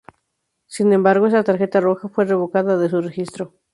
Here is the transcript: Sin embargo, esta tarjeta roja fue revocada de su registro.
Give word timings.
Sin 0.65 0.93
embargo, 0.93 1.27
esta 1.27 1.43
tarjeta 1.43 1.79
roja 1.79 2.09
fue 2.09 2.25
revocada 2.25 2.75
de 2.79 2.89
su 2.89 3.01
registro. 3.01 3.53